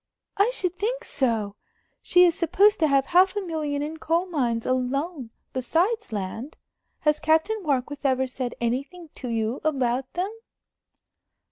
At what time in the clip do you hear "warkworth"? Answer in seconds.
7.61-8.03